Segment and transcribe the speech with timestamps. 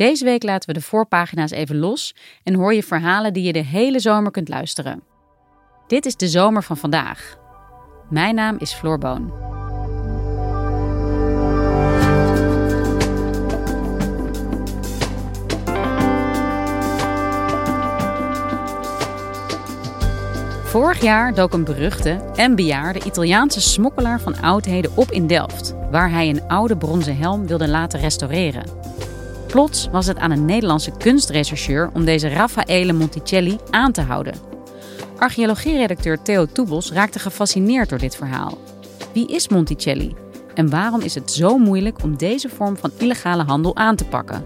[0.00, 3.64] Deze week laten we de voorpagina's even los en hoor je verhalen die je de
[3.64, 5.02] hele zomer kunt luisteren.
[5.86, 7.36] Dit is de zomer van vandaag.
[8.10, 9.32] Mijn naam is Floor Boon.
[20.64, 26.10] Vorig jaar dook een beruchte en bejaarde Italiaanse smokkelaar van oudheden op in Delft, waar
[26.10, 28.89] hij een oude bronzen helm wilde laten restaureren.
[29.50, 34.34] Plots was het aan een Nederlandse kunstrechercheur om deze Raffaele Monticelli aan te houden.
[35.18, 38.58] Archeologieredacteur Theo Toebels raakte gefascineerd door dit verhaal.
[39.12, 40.14] Wie is Monticelli?
[40.54, 44.44] En waarom is het zo moeilijk om deze vorm van illegale handel aan te pakken?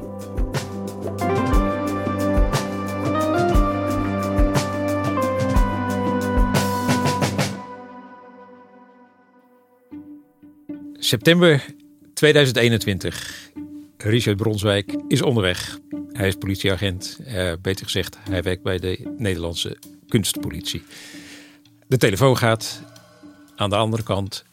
[10.93, 11.65] September
[12.15, 13.53] 2021.
[14.05, 15.79] Richard Bronswijk is onderweg.
[16.13, 17.19] Hij is politieagent.
[17.27, 19.77] Uh, beter gezegd, hij werkt bij de Nederlandse
[20.09, 20.83] kunstpolitie.
[21.87, 22.83] De telefoon gaat.
[23.57, 24.45] Aan de andere kant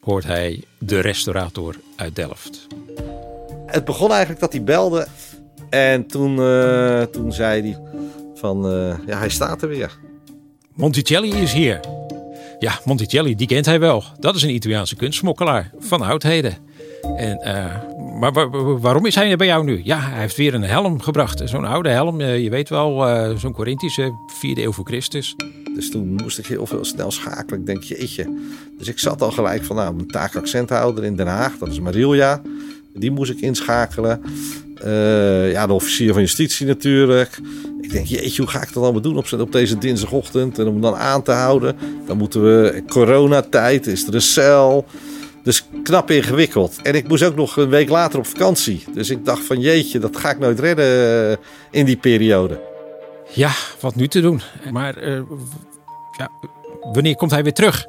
[0.00, 2.66] hoort hij de restaurator uit Delft.
[3.66, 5.06] Het begon eigenlijk dat hij belde.
[5.70, 7.80] En toen, uh, toen zei hij
[8.34, 9.98] van, uh, ja, hij staat er weer.
[10.74, 11.80] Monticelli is hier.
[12.58, 14.04] Ja, Monticelli, die kent hij wel.
[14.18, 16.56] Dat is een Italiaanse kunstsmokkelaar van oudheden.
[17.16, 17.89] En, uh,
[18.20, 18.50] maar
[18.80, 19.80] waarom is hij bij jou nu?
[19.84, 21.42] Ja, hij heeft weer een helm gebracht.
[21.44, 25.36] Zo'n oude helm, uh, je weet wel, uh, zo'n Corinthische, 4e eeuw voor Christus.
[25.74, 27.60] Dus toen moest ik heel veel snel schakelen.
[27.60, 28.38] Ik denk, jeetje.
[28.78, 31.58] Dus ik zat al gelijk van, nou, mijn taakaccenthouder in Den Haag.
[31.58, 32.42] Dat is Marilia.
[32.94, 34.20] Die moest ik inschakelen.
[35.50, 37.38] ja, de officier van justitie natuurlijk.
[37.80, 40.58] Ik denk, jeetje, hoe ga ik dat allemaal doen op, op deze dinsdagochtend?
[40.58, 41.76] En om dan aan te houden.
[42.06, 44.86] Dan moeten we, coronatijd, is er een cel.
[45.42, 46.82] Dus knap ingewikkeld.
[46.82, 48.84] En ik moest ook nog een week later op vakantie.
[48.94, 51.36] Dus ik dacht van jeetje, dat ga ik nooit redden eh,
[51.70, 52.60] in die periode.
[53.32, 54.40] Ja, wat nu te doen.
[54.70, 55.22] Maar uh,
[56.18, 56.30] ja,
[56.92, 57.86] wanneer komt hij weer terug?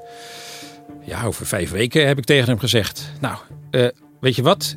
[1.06, 3.11] Ja, over vijf weken heb ik tegen hem gezegd.
[3.19, 3.38] Nou,
[3.72, 3.88] uh,
[4.19, 4.75] weet je wat?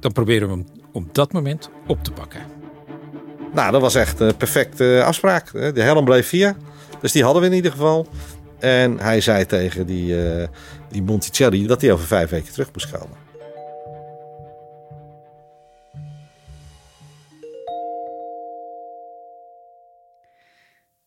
[0.00, 2.40] Dan proberen we hem op dat moment op te pakken.
[3.52, 5.52] Nou, dat was echt een perfecte afspraak.
[5.52, 6.56] De helm bleef hier.
[7.00, 8.08] Dus die hadden we in ieder geval.
[8.62, 10.46] En hij zei tegen die, uh,
[10.88, 13.16] die Monticelli dat hij over vijf weken terug moest komen.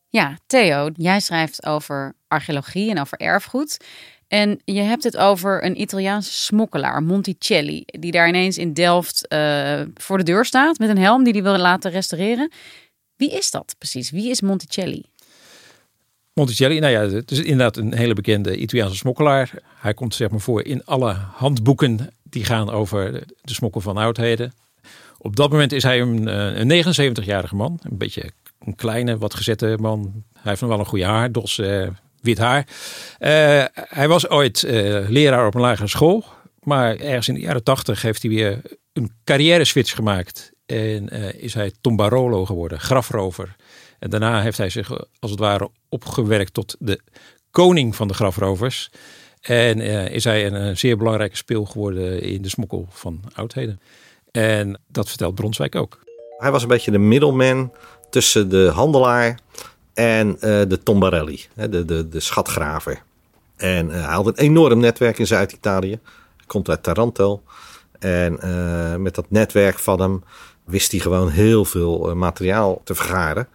[0.08, 3.76] Ja, Theo, jij schrijft over archeologie en over erfgoed.
[4.28, 9.80] En je hebt het over een Italiaanse smokkelaar, Monticelli, die daar ineens in Delft uh,
[9.94, 12.50] voor de deur staat met een helm die hij wil laten restaureren.
[13.16, 14.10] Wie is dat precies?
[14.10, 15.04] Wie is Monticelli?
[16.38, 19.50] Monticelli, nou ja, het is inderdaad een hele bekende Italiaanse smokkelaar.
[19.76, 24.52] Hij komt zeg maar voor in alle handboeken die gaan over de smokkel van oudheden.
[25.18, 26.26] Op dat moment is hij een,
[26.70, 30.12] een 79-jarige man, een beetje een kleine, wat gezette man.
[30.32, 31.88] Hij heeft nog wel een goede haardos, uh,
[32.20, 32.66] wit haar.
[33.18, 34.62] Uh, hij was ooit
[35.08, 36.24] leraar op een lagere school,
[36.62, 38.60] maar ergens in de jaren 80 heeft hij weer
[38.92, 41.08] een carrière switch gemaakt en
[41.40, 43.56] is hij tombarolo geworden, grafrover.
[44.08, 47.00] Daarna heeft hij zich als het ware opgewerkt tot de
[47.50, 48.90] koning van de grafrovers.
[49.40, 53.80] En uh, is hij een, zeer belangrijke speel geworden in de smokkel van oudheden.
[54.30, 56.00] En dat vertelt Bronswijk ook.
[56.38, 57.72] Hij was een beetje de middelman
[58.10, 59.38] tussen de handelaar
[59.94, 63.02] en uh, de tombarelli, de, de, de schatgraver.
[63.56, 65.98] En uh, hij had een enorm netwerk in Zuid-Italië.
[66.36, 67.42] Hij komt uit Taranto.
[67.98, 68.32] En
[69.02, 70.24] met dat netwerk van hem
[70.64, 73.48] wist hij gewoon heel veel materiaal te vergaren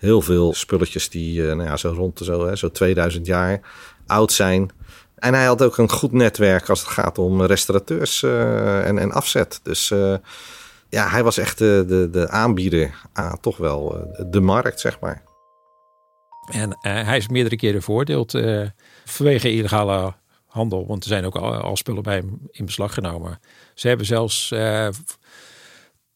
[0.00, 3.60] heel veel spulletjes die uh, nou ja, zo rond de zo, hè, zo 2000 jaar
[4.06, 4.70] oud zijn.
[5.14, 9.12] En hij had ook een goed netwerk als het gaat om restaurateurs uh, en, en
[9.12, 9.60] afzet.
[9.62, 10.14] Dus uh,
[10.88, 15.00] ja, hij was echt de, de, de aanbieder aan toch wel eh, de markt, zeg
[15.00, 15.22] maar.
[16.52, 18.66] En eh, hij is meerdere keren veroordeeld eh,
[19.04, 20.14] vanwege illegale
[20.46, 20.86] handel.
[20.86, 23.40] Want er zijn ook al, spullen bij hem in beslag genomen.
[23.74, 24.88] Ze hebben zelfs eh,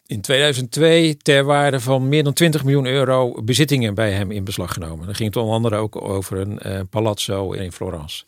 [0.07, 4.73] in 2002 ter waarde van meer dan 20 miljoen euro bezittingen bij hem in beslag
[4.73, 5.07] genomen.
[5.07, 8.25] Dan ging het onder andere ook over een eh, palazzo in Florence.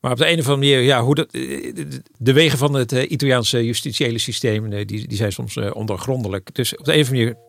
[0.00, 1.74] Maar op de een of andere manier, ja, hoe dat, eh,
[2.18, 6.54] de- wegen van het eh, Italiaanse justitiële systeem, die, die zijn soms ondergrondelijk.
[6.54, 7.42] Dus op de een of andere manier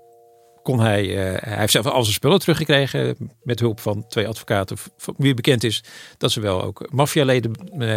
[0.64, 4.78] kon hij, hij heeft zelf al zijn spullen teruggekregen met hulp van twee advocaten,
[5.18, 5.84] wie bekend is
[6.18, 7.52] dat ze wel ook maffialeden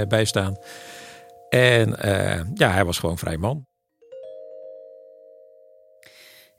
[0.09, 0.57] bijstaan.
[1.49, 1.97] En
[2.55, 3.68] ja, hij was gewoon vrij man.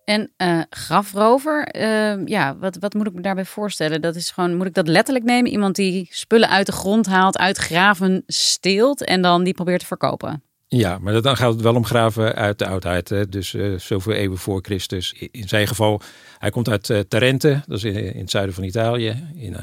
[0.09, 4.01] En eh, grafrover, eh, ja, wat, wat moet ik me daarbij voorstellen?
[4.01, 5.51] Dat is gewoon, moet ik dat letterlijk nemen?
[5.51, 9.85] Iemand die spullen uit de grond haalt, uit graven steelt en dan die probeert te
[9.85, 10.43] verkopen.
[10.67, 13.09] Ja, maar dan gaat het wel om graven uit de oudheid.
[13.09, 13.29] Hè?
[13.29, 15.13] Dus eh, zoveel eeuwen voor Christus.
[15.31, 16.01] In zijn geval,
[16.37, 19.55] hij komt uit eh, Tarente, dat is in, het zuiden van Italië, in,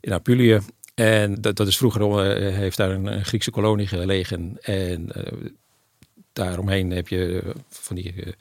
[0.00, 0.60] in Apulië.
[0.94, 4.56] En dat, dat is vroeger, heeft daar een, een Griekse kolonie gelegen.
[4.60, 5.08] En
[6.32, 8.36] daaromheen heb je van die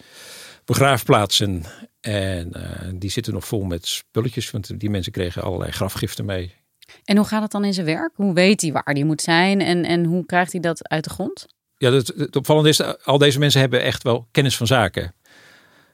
[0.68, 1.64] begraafplaatsen.
[2.00, 6.56] En eh, die zitten nog vol met spulletjes, want die mensen kregen allerlei grafgiften mee.
[7.04, 8.12] En hoe gaat het dan in zijn werk?
[8.16, 11.10] Hoe weet hij waar die moet zijn en, en hoe krijgt hij dat uit de
[11.10, 11.46] grond?
[11.78, 15.14] Ja, het, het opvallende is, al deze mensen hebben echt wel kennis van zaken.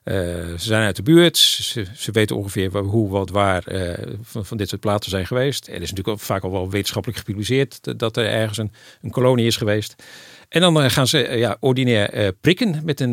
[0.03, 4.69] Eh, ze zijn uit de buurt, ze, weten ongeveer hoe, wat, waar eh, van, dit
[4.69, 5.67] soort platen zijn geweest.
[5.67, 8.71] Er is natuurlijk ook vaak al wel wetenschappelijk gepubliceerd dat- er ergens een,
[9.01, 10.03] een kolonie is geweest.
[10.49, 13.11] En dan eh, gaan ze ja, ordinair prikken met een,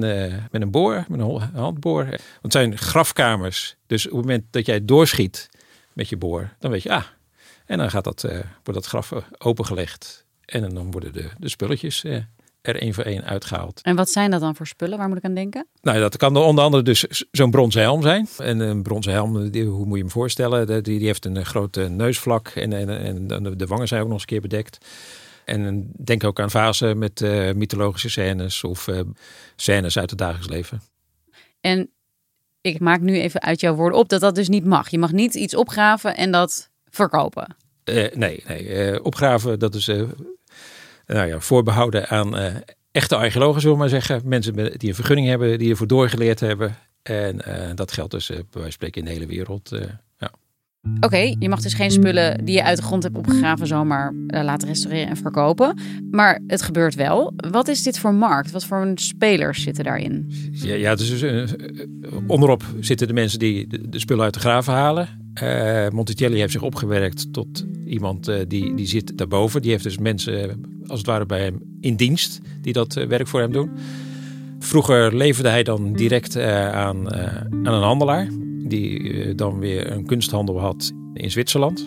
[0.51, 2.05] met een boor, met een handboor.
[2.05, 5.49] Want het zijn grafkamers, dus op het moment dat jij doorschiet
[5.93, 7.05] met je boor, dan weet je, ah,
[7.67, 10.25] en dan gaat dat, wordt dat graf opengelegd.
[10.45, 12.05] En dan worden de, de spulletjes
[12.63, 13.81] er één voor één uitgehaald.
[13.83, 14.99] En wat zijn dat dan voor spullen?
[14.99, 15.67] Waar moet ik aan denken?
[15.83, 18.29] Nou, dat kan onder andere dus zo'n bronzen helm zijn.
[18.39, 20.67] En een bronzen helm, die, hoe moet je hem voorstellen?
[20.67, 24.15] Die, die heeft een eh, grote neusvlak en, en, en de- wangen zijn ook nog
[24.15, 24.87] eens een keer bedekt.
[25.45, 29.01] En eh, denk ook aan vazen met eh, mythologische scènes of eh,
[29.57, 30.83] scènes uit het dagelijks leven.
[31.61, 31.91] En
[32.61, 34.89] ik maak nu even uit jouw woorden op dat dat dus niet mag.
[34.91, 37.57] Je mag niet iets opgraven en dat verkopen.
[37.85, 39.91] Nee, nee opgraven, dat is
[41.15, 42.55] nou ja, voorbehouden aan eh,
[42.93, 44.21] echte archeologen, zullen we maar zeggen.
[44.25, 46.77] Mensen met- die een vergunning hebben, die ervoor doorgeleerd hebben.
[47.03, 49.71] En eh, dat geldt dus eh, bij wijze van spreken in de hele wereld.
[50.19, 50.31] ja.
[51.01, 54.69] Oké, je mag dus geen spullen die je uit de grond hebt opgegraven zomaar laten
[54.69, 55.79] restaureren en verkopen.
[56.11, 57.33] Maar het gebeurt wel.
[57.51, 58.51] Wat is dit voor markt?
[58.51, 60.27] Wat voor spelers zitten daarin?
[60.53, 61.25] Ja, ja dus
[62.27, 65.30] onderop zitten de mensen die de, de spullen uit de graven halen.
[65.41, 69.63] Eh Monticelli heeft zich opgewerkt tot iemand eh, die, die zit daarboven.
[69.63, 70.55] Die heeft dus mensen eh,
[70.87, 73.71] als het ware bij hem in dienst die dat werk voor hem doen.
[74.59, 78.29] Vroeger leverde hij dan direct aan, aan een handelaar.
[78.65, 81.85] Die dan weer een kunsthandel had in Zwitserland.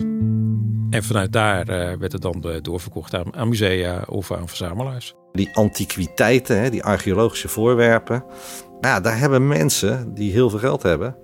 [0.90, 1.66] En vanuit daar
[1.98, 5.14] werd het dan doorverkocht aan, musea of aan verzamelaars.
[5.32, 8.24] Die antiquiteiten, hè, die archeologische voorwerpen.
[8.80, 11.16] Nou, daar hebben mensen die heel veel geld hebben,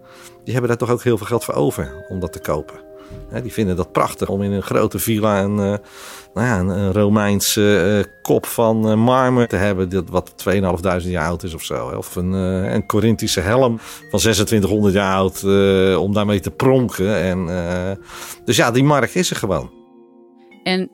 [0.44, 2.88] die hebben daar toch ook heel veel geld voor over om dat te kopen.
[3.28, 5.78] Hè, die vinden dat prachtig om in een grote villa een, eh,
[6.34, 11.12] nou ja, een, een Romeinse eh, kop van eh, marmer te hebben, dat wat 2500
[11.12, 11.90] jaar oud is of zo.
[11.90, 11.96] hè.
[11.96, 13.78] Of een, eh, een Corinthische helm
[14.10, 17.16] van 2600 jaar oud eh, om daarmee te pronken.
[17.16, 18.04] En, eh,
[18.44, 19.70] dus ja, die markt is er gewoon.
[20.62, 20.90] En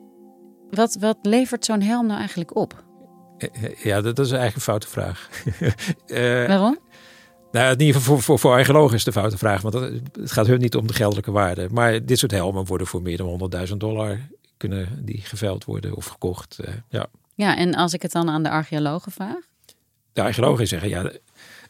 [0.69, 2.83] wat, wat levert zo'n helm nou eigenlijk op?
[3.83, 5.29] Ja, dat, dat is eigenlijk een foute vraag.
[6.07, 6.77] Eh, Waarom?
[7.51, 9.61] Nou, in ieder geval voor, voor, voor archeologen is de foute vraag.
[9.61, 11.67] Want dat- het gaat hun niet om de geldelijke waarde.
[11.71, 14.19] Maar dit soort helmen worden voor meer dan 100.000 dollar
[14.57, 16.59] kunnen die geveild worden of gekocht.
[16.59, 17.05] Eh, ja.
[17.35, 19.37] Ja, en als ik het dan aan de archeologen vraag?
[20.13, 21.03] De archeologen zeggen, ja,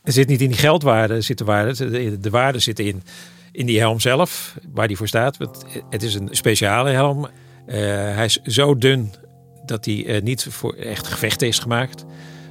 [0.04, 1.90] er zit niet in die geldwaarde, zit de waarde.
[1.90, 3.04] De, de waarde zit in,
[3.52, 5.38] in die helm zelf, waar die voor staat.
[5.38, 7.28] Want het is een speciale helm.
[7.66, 7.78] Eh,
[8.16, 9.14] hij is zo dun
[9.66, 12.06] dat hij eh, niet voor echt gevechten is gemaakt.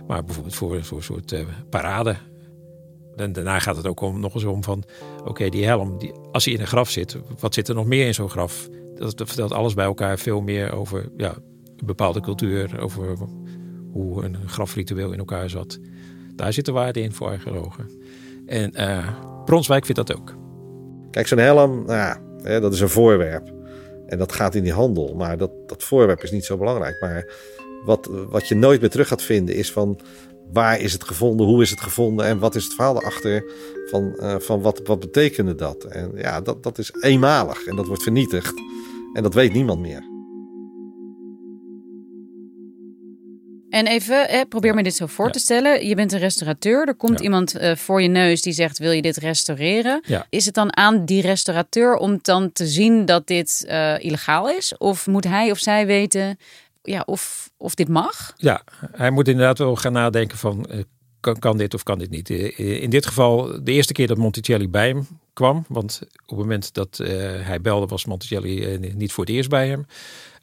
[0.06, 1.34] Maar bijvoorbeeld voor, voor een soort
[1.70, 2.16] parade.
[3.16, 4.84] En daarna gaat het ook om, nog eens om van...
[5.24, 7.16] Oké, die helm, die, als hij in een graf zit...
[7.38, 8.68] Wat zit er nog meer in zo'n graf?
[8.94, 11.34] Dat, vertelt alles bij elkaar veel meer over ja,
[11.76, 12.80] een bepaalde cultuur.
[12.80, 13.16] Over
[13.92, 15.78] hoe een grafritueel in elkaar zat.
[16.34, 17.90] Daar zit de waarde in voor archeologen.
[18.46, 19.08] En eh
[19.44, 20.34] Bronswijk vindt dat ook.
[21.10, 23.52] Kijk, zo'n helm, nou ja, hè, dat is een voorwerp.
[24.06, 25.14] En dat gaat in die handel.
[25.14, 27.00] Maar dat, dat voorwerp is niet zo belangrijk.
[27.00, 27.32] Maar
[27.84, 30.00] wat, wat je nooit meer terug gaat vinden is van...
[30.52, 32.26] waar is het gevonden, hoe is het gevonden...
[32.26, 33.44] en wat is het verhaal erachter
[33.90, 35.84] van, eh, van wat, wat betekende dat.
[35.84, 38.54] En ja, dat, dat is eenmalig en dat wordt vernietigd.
[39.12, 40.14] En dat weet niemand meer.
[43.70, 45.30] En even, hè, probeer me dit zo voor Ja.
[45.30, 45.86] te stellen.
[45.86, 46.86] Je bent een restaurateur.
[46.88, 47.24] Er komt Ja.
[47.24, 50.00] iemand eh, voor je neus die zegt: Wil je dit restaureren?
[50.06, 50.26] Ja.
[50.30, 54.76] Is het dan aan die restaurateur om dan te zien dat dit eh, illegaal is?
[54.78, 56.36] Of moet hij of zij weten
[56.86, 58.32] ja, of, of dit mag?
[58.36, 58.62] Ja,
[58.92, 60.80] hij moet inderdaad wel gaan nadenken van eh,
[61.20, 62.30] kan, kan dit of kan dit niet.
[62.30, 66.38] Eh, In dit geval de eerste keer dat Monticelli bij hem kwam, want op het
[66.38, 67.08] moment dat eh,
[67.46, 69.86] hij belde was Monticelli eh, niet voor het eerst bij hem.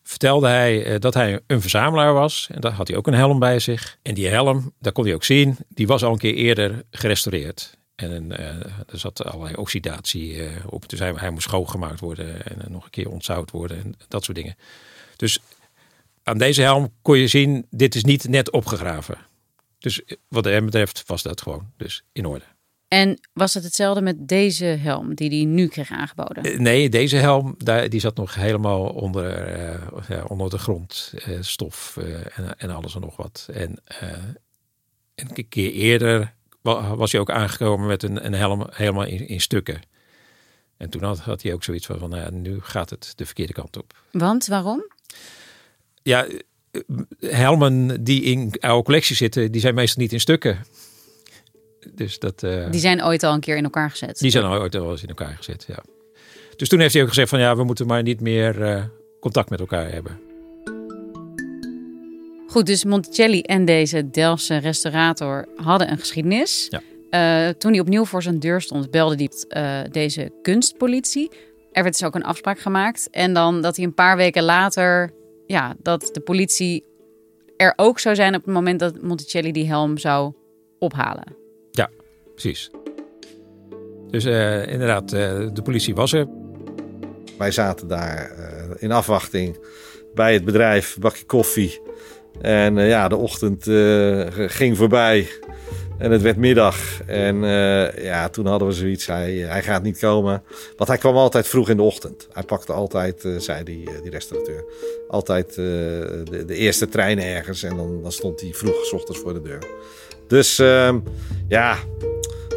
[0.03, 3.39] Vertelde hij eh, dat hij een verzamelaar was en daar had hij ook een helm
[3.39, 3.97] bij zich.
[4.01, 7.77] En die helm, daar kon hij ook zien, die was al een keer eerder gerestaureerd.
[7.95, 8.45] En eh,
[8.89, 10.89] er zat allerlei oxidatie eh, op.
[10.89, 14.23] Dus hij, hij moest schoongemaakt worden en eh, nog een keer ontzout worden en dat
[14.23, 14.55] soort dingen.
[15.15, 15.39] Dus
[16.23, 19.17] aan deze helm kon je zien, dit is niet net opgegraven.
[19.79, 22.45] Dus wat hem betreft was dat gewoon dus in orde.
[22.87, 26.43] En was het hetzelfde met deze helm die hij nu kreeg aangeboden?
[26.43, 29.31] Eh, Nee, deze helm daar, die zat nog helemaal onder,
[30.09, 31.13] eh, onder de grond.
[31.17, 33.47] eh, stof eh, en, en alles en nog wat.
[33.53, 34.09] En eh,
[35.15, 39.41] een keer eerder wa- was hij ook aangekomen met een, een helm helemaal in, in
[39.41, 39.81] stukken.
[40.77, 43.25] En toen had, had hij ook zoiets van, van nou ja, nu gaat het de
[43.25, 43.93] verkeerde kant op.
[44.11, 44.85] Want waarom?
[46.03, 46.81] Ja, eh,
[47.19, 50.65] helmen die in oude collectie zitten, die zijn meestal niet in stukken.
[51.95, 54.19] Dus dat, eh, Die zijn ooit al een keer in elkaar gezet.
[54.19, 55.83] die zijn al ooit wel eens in elkaar gezet, ja.
[56.55, 58.83] Dus toen heeft hij ook gezegd van ja, we moeten maar niet meer eh,
[59.19, 60.19] contact met elkaar hebben.
[62.47, 66.67] Goed, dus Monticelli en deze Delftse restaurator hadden een geschiedenis.
[66.69, 66.81] Ja.
[67.09, 71.31] Eh, toen hij opnieuw voor zijn deur stond, belde hij eh, deze kunstpolitie.
[71.71, 73.07] Er werd dus ook een afspraak gemaakt.
[73.11, 75.13] En dan dat hij een paar weken later,
[75.45, 76.85] ja, dat de politie
[77.57, 80.33] er ook zou zijn op het moment dat Monticelli die helm zou
[80.79, 81.41] ophalen.
[82.33, 82.69] Precies.
[84.09, 86.27] Dus eh, inderdaad, eh, de politie was er.
[87.37, 89.57] Wij zaten daar eh, in afwachting
[90.13, 91.81] bij het bedrijf, bakje koffie.
[92.41, 95.27] En eh, ja, de ochtend eh, ging voorbij
[96.03, 97.01] en het werd middag.
[97.05, 100.43] En eh, ja, toen hadden we zoiets, hij, hij gaat niet komen.
[100.77, 102.27] Want hij kwam altijd vroeg in de ochtend.
[102.31, 104.63] Hij pakte altijd, eh, zei die, eh, die restaurateur,
[105.07, 107.63] altijd de, de eerste trein ergens.
[107.63, 109.67] En dan, dan stond hij vroeg 's ochtends voor de deur.
[110.27, 110.99] Dus ehm,
[111.47, 111.77] ja,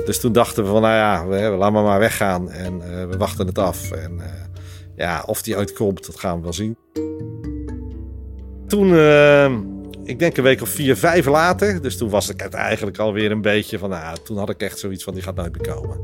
[0.05, 2.50] dus toen dachten we van, nou ja, we, laat maar weggaan.
[2.50, 3.91] En we wachten het af.
[3.91, 4.21] En
[4.97, 6.76] ja, of die uitkomt, dat gaan we wel zien.
[8.67, 9.53] Toen, eh,
[10.06, 11.82] ik denk een week of vier, vijf later.
[11.82, 14.78] Dus toen was ik het eigenlijk alweer een beetje van, nou, toen had ik echt
[14.78, 16.00] zoiets van, die gaat nooit meer komen.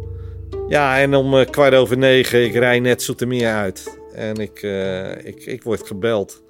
[0.68, 3.98] Ja, en om eh, kwart over negen, ik rij net Zoetermeer uit.
[4.14, 6.42] En ik, eh, ik, ik word gebeld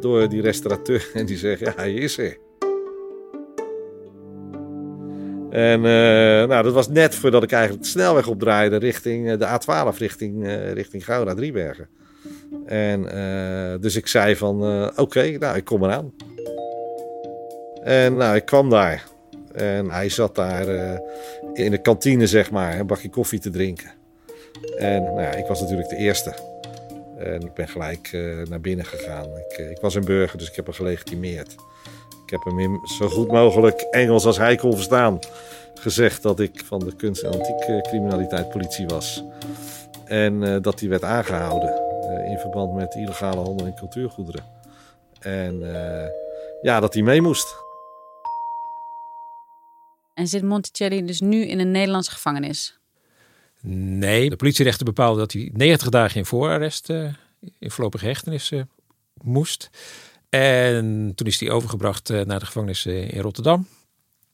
[0.00, 1.10] door die restaurateur.
[1.14, 2.36] En die zegt, ja, hij is er.
[5.50, 9.96] En eh, nou, dat was net voordat ik eigenlijk de snelweg opdraaide richting de A12,
[9.98, 11.88] richting, richting Gouda, Driebergen.
[12.66, 13.02] En
[13.80, 14.62] dus ik zei van,
[14.96, 16.12] oké, nou, ik kom eraan.
[17.82, 19.04] En nou, ik kwam daar.
[19.54, 20.98] En hij zat daar eh,
[21.52, 23.90] in de kantine, zeg maar, een bakje koffie te drinken.
[24.76, 26.34] En nou ja, ik was natuurlijk de eerste.
[27.20, 29.36] En ik ben gelijk eh, naar binnen gegaan.
[29.36, 31.52] Ik, eh, ik was een burger, dus ik heb hem gelegitimeerd.
[32.24, 35.18] Ik heb hem zo goed mogelijk Engels als hij kon verstaan
[35.74, 39.24] gezegd dat ik van de kunst- en antiekcriminaliteit politie was.
[40.04, 44.44] En dat hij werd aangehouden eh, in verband met illegale handel in cultuurgoederen.
[45.20, 45.60] En
[46.62, 47.54] ja, dat hij mee moest.
[50.20, 52.78] En zit Monticelli dus nu in een Nederlandse gevangenis?
[53.62, 57.12] Nee, de politierechter bepaalde dat hij 90 dagen in voorarrest, eh,
[57.58, 58.62] in voorlopige hechtenis eh,
[59.22, 59.70] moest.
[60.28, 63.68] En toen is hij overgebracht eh, naar de gevangenis in Rotterdam.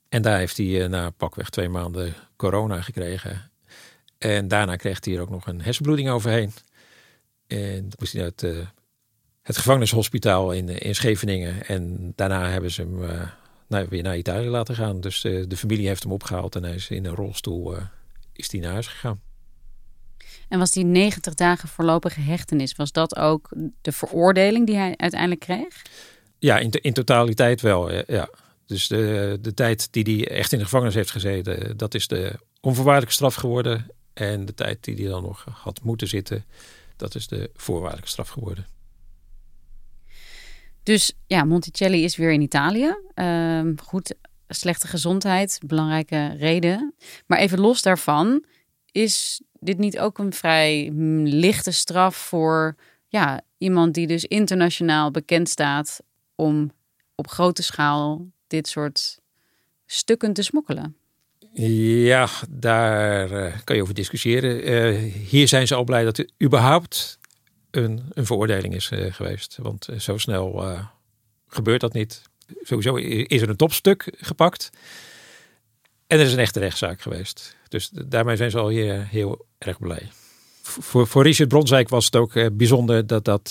[0.08, 3.50] En daar heeft hij na pakweg twee maanden corona gekregen.
[4.18, 6.52] En daarna kreeg hij er ook nog een hersenbloeding overheen.
[7.46, 8.52] En moest hij naar
[9.42, 11.66] het, gevangenishospitaal in, in Scheveningen.
[11.66, 13.30] En daarna hebben ze hem
[13.68, 15.00] nou, weer naar Italië laten gaan.
[15.00, 17.82] Dus eh, de familie heeft hem opgehaald en hij is in een rolstoel eh,
[18.32, 19.20] is hij naar huis gegaan.
[20.48, 23.48] En was die 90 dagen voorlopige hechtenis, was dat ook
[23.80, 25.82] de veroordeling die hij uiteindelijk kreeg?
[26.38, 27.92] Ja, in, in totaliteit wel.
[27.92, 28.28] Ja, ja.
[28.66, 32.38] Dus de, de tijd die hij echt in de gevangenis heeft gezeten, dat is de
[32.60, 33.86] onvoorwaardelijke straf geworden.
[34.12, 36.44] En de tijd die hij dan nog had moeten zitten,
[36.96, 38.66] dat is de voorwaardelijke straf geworden.
[40.86, 42.96] Dus ja, Monticelli is weer in Italië.
[43.14, 44.14] Ehm, goed,
[44.48, 46.94] slechte gezondheid, belangrijke reden.
[47.26, 48.44] Maar even los daarvan,
[48.92, 52.76] is dit niet ook een vrij mm, lichte straf voor
[53.08, 56.00] ja, iemand die dus internationaal bekend staat
[56.34, 56.72] om
[57.14, 59.18] op grote schaal dit soort
[59.86, 60.96] stukken te smokkelen?
[61.52, 64.62] Ja, daar eh, kan je over discussiëren.
[64.62, 67.18] Eh, hier zijn ze al blij dat er überhaupt
[67.76, 69.58] een, een veroordeling is eh, geweest.
[69.62, 70.86] Want eh, zo snel eh,
[71.48, 72.22] gebeurt dat niet.
[72.62, 72.94] Sowieso
[73.26, 74.70] is er een topstuk gepakt.
[76.06, 77.56] En er is een echte rechtszaak geweest.
[77.68, 80.08] Dus daarmee zijn ze al heel, heel erg blij.
[80.62, 83.50] Voor, voor Richard Bronswijk was het ook bijzonder dat dat.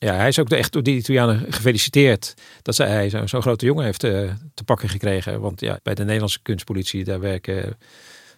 [0.00, 3.84] Ja, hij is ook echt door die Italianen gefeliciteerd dat hij zo'n zo grote jongen
[3.84, 5.40] heeft te pakken gekregen.
[5.40, 7.78] Want ja, bij de Nederlandse kunstpolitie daar werken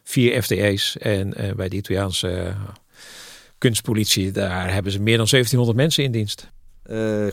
[0.03, 0.97] vier FTE's.
[0.97, 2.55] En bij de Italiaanse
[3.61, 6.51] kunstpolitie daar hebben ze meer dan 1700 mensen in dienst.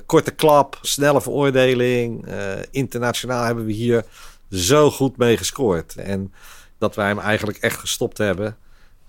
[0.06, 2.26] korte klap, snelle veroordeling.
[2.72, 4.06] internationaal hebben we hier
[4.50, 5.96] zo goed mee gescoord.
[5.96, 6.34] En
[6.78, 8.58] dat wij hem eigenlijk echt gestopt hebben.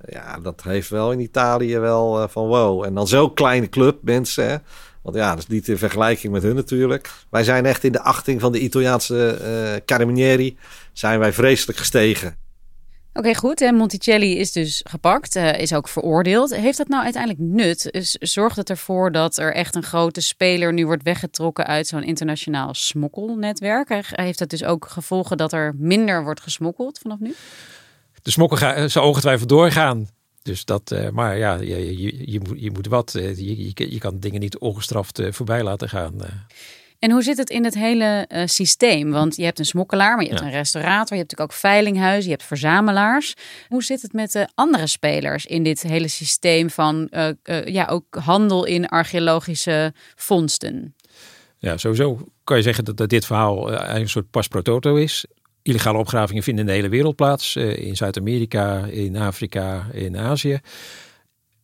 [0.06, 2.84] Ja, dat heeft wel in Italië wel uh, van wow.
[2.84, 4.62] En dan zo'n kleine club, mensen.
[5.02, 7.10] Want ja, dat is niet in vergelijking met hun natuurlijk.
[7.30, 10.56] Wij zijn echt in de achting van de Italiaanse uh, Carabinieri.
[10.92, 12.37] Zijn wij vreselijk gestegen.
[13.18, 13.60] Oké, goed.
[13.60, 16.54] En Monticelli is dus gepakt, uh, is ook veroordeeld.
[16.54, 17.88] Heeft dat nou uiteindelijk nut?
[18.20, 22.75] Zorgt het ervoor dat er echt een grote speler nu wordt weggetrokken uit zo'n internationaal
[22.75, 23.88] smokkelnetwerk?
[24.10, 27.34] Heeft dat dus ook gevolgen dat er minder wordt gesmokkeld vanaf nu?
[28.22, 30.08] De smokkel eh, zou ongetwijfeld doorgaan.
[30.42, 33.12] Dus dat, uh, maar ja, je, je, je, moet, je moet wat.
[33.12, 36.14] Je, je, je kan dingen niet ongestraft voorbij laten gaan.
[36.98, 39.10] En hoe zit het in het hele uh, systeem?
[39.10, 42.24] Want je hebt een smokkelaar, maar je hebt een restaurator, je hebt natuurlijk ook veilinghuizen,
[42.24, 43.34] je hebt verzamelaars.
[43.68, 47.86] Hoe zit het met de andere spelers in dit hele systeem van uh, uh, ja,
[47.86, 50.94] ook handel in archeologische vondsten?
[51.58, 55.24] Ja, sowieso kan je zeggen dat, dat dit verhaal een soort pas pro toto is.
[55.62, 57.56] Illegale opgravingen vinden in de hele wereld plaats.
[57.56, 60.60] in Zuid-Amerika, in Afrika, in Azië.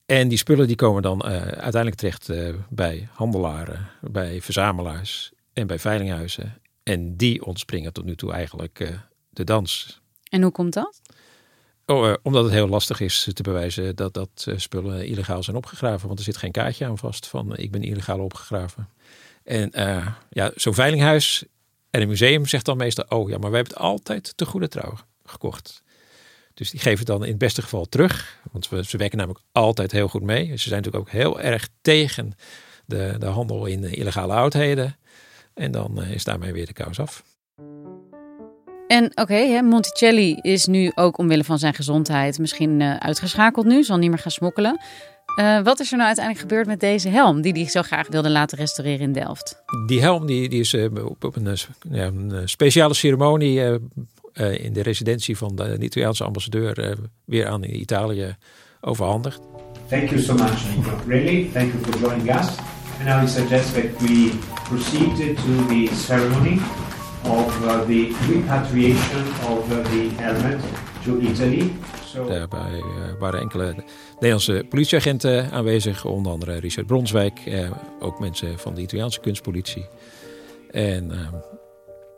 [0.07, 5.67] En die spullen die komen dan uh, uiteindelijk terecht uh, bij handelaren, bij verzamelaars en
[5.67, 6.61] bij veilinghuizen.
[6.83, 8.89] En die ontspringen tot nu toe eigenlijk uh,
[9.31, 10.01] de dans.
[10.29, 11.01] En hoe komt dat?
[11.87, 16.07] Oh, omdat het heel lastig is te bewijzen dat dat spullen illegaal zijn opgegraven.
[16.07, 18.89] Want er zit geen kaartje aan vast van ik ben illegaal opgegraven.
[19.43, 19.71] En
[20.31, 21.45] ja, zo'n veilinghuis
[21.91, 23.05] en een museum zegt dan meestal...
[23.09, 25.83] oh ja, maar wij hebben het altijd te goede trouw gekocht.
[26.55, 28.39] Dus die geven het dan in het beste geval terug.
[28.53, 30.47] Want we, ze werken namelijk altijd heel goed mee.
[30.47, 32.33] Ze zijn natuurlijk ook heel erg tegen
[32.87, 34.97] de, de handel in illegale oudheden.
[35.55, 37.23] En dan uh, is daarmee weer de kous af.
[38.87, 43.85] En oké, okay, Monticelli is nu ook omwille van zijn gezondheid misschien uh, uitgeschakeld nu,
[43.85, 44.81] zal niet meer gaan smokkelen.
[45.41, 48.31] Uh, wat is er nou uiteindelijk gebeurd met deze helm die hij zo graag wilde
[48.31, 49.63] laten restaureren in Delft?
[49.87, 51.57] Die helm die, die is op, op een,
[51.91, 53.75] ja, een, speciale ceremonie uh,
[54.35, 56.93] in de residentie van de Italiaanse ambassadeur uh,
[57.25, 58.37] weer aan Italië
[58.81, 59.41] overhandigd.
[59.89, 60.91] Thank you so much, Nico.
[61.07, 62.47] Really, thank you for joining us.
[62.99, 64.33] And now I suggest that we
[64.69, 66.59] proceed to the ceremony
[67.23, 70.61] of uh, the repatriation of uh, the helmet
[71.05, 71.73] to Italy.
[72.29, 72.85] Daarbij uh,
[73.19, 73.75] waren enkele
[74.15, 77.41] Nederlandse politieagenten aanwezig, onder andere Richard Bronswijk,
[78.01, 79.87] ook mensen van de Italiaanse kunstpolitie.
[80.71, 81.35] En ehm,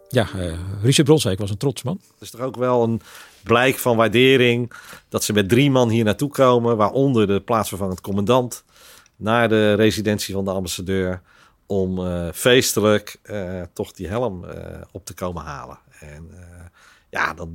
[0.09, 2.01] ja, uh, Richard Bronswijk was een trots man.
[2.13, 3.01] Het is toch ook wel een
[3.43, 4.73] blijk van waardering
[5.09, 8.65] dat ze met drie man hier naartoe komen, waaronder de plaatsvervangend commandant,
[9.17, 11.23] naar de residentie van de ambassadeur
[11.67, 14.45] om uh, feestelijk uh, toch die helm
[14.93, 15.79] op te komen halen.
[16.01, 16.31] En
[17.11, 17.53] ja, dan,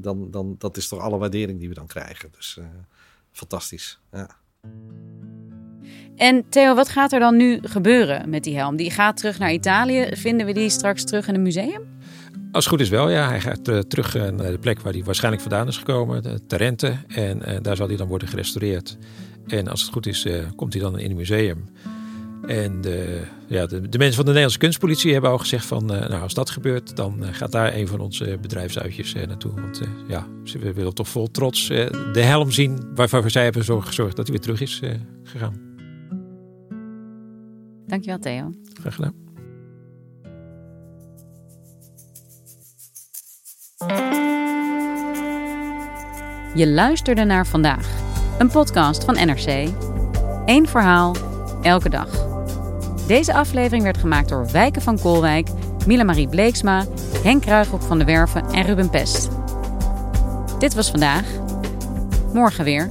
[0.00, 2.30] dan, dan, dat is toch alle waardering die we dan krijgen.
[2.36, 2.58] Dus
[3.32, 4.00] fantastisch.
[4.12, 4.28] Ja.
[6.20, 8.76] En Theo, wat gaat er dan nu gebeuren met die helm?
[8.76, 10.08] Die gaat terug naar Italië.
[10.12, 11.82] Vinden we die straks terug in een museum?
[12.52, 13.28] Als het goed is wel, ja.
[13.28, 16.46] Hij gaat uh, terug uh, naar de plek waar hij waarschijnlijk vandaan is gekomen, de
[16.46, 16.96] Tarente.
[17.08, 18.96] En daar zal hij dan worden gerestaureerd.
[19.46, 21.68] En als het goed is, komt hij dan in een museum.
[22.46, 25.86] En de, ja, de, de, mensen van de Nederlandse kunstpolitie hebben al gezegd van...
[25.86, 29.52] nou, als dat gebeurt, dan gaat daar een van onze bedrijfsuitjes naartoe.
[29.60, 30.26] Want ja,
[30.60, 31.68] we willen toch vol trots
[32.12, 32.90] de helm zien...
[32.94, 34.80] waarvoor zij hebben gezorgd dat hij weer terug is
[35.24, 35.69] gegaan.
[37.90, 38.50] Dankjewel Theo.
[38.74, 39.14] Graag gedaan.
[46.54, 47.88] Je luisterde naar vandaag,
[48.38, 49.68] een podcast van NRC.
[50.46, 51.16] Eén verhaal,
[51.62, 52.28] elke dag.
[53.06, 55.48] Deze aflevering werd gemaakt door Wijken van Koolwijk,
[55.86, 56.84] Mila Marie Bleeksma,
[57.22, 59.28] Henk Ruigrop van de Werven en Ruben Pest.
[60.58, 61.24] Dit was vandaag.
[62.32, 62.90] Morgen weer.